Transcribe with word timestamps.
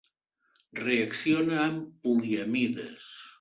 Reacciona 0.79 1.59
amb 1.65 1.85
poliamides. 2.09 3.13